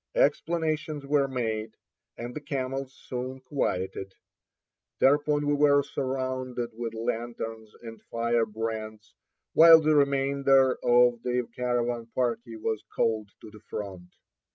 [0.15, 1.75] Explanations were made,
[2.17, 4.11] and the camels soon quieted.
[4.97, 9.13] Thereupon we were surrounded with lanterns and firebrands,
[9.53, 14.15] while the remainder of the caravan party was called to the front.